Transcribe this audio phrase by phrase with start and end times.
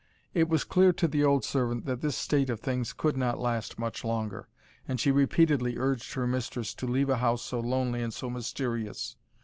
[0.33, 3.77] It was clear to the old servant that this state of things could not last
[3.77, 4.47] much longer,
[4.87, 9.15] and she repeatedly urged her mistress to leave a house so lonely and so mysterious.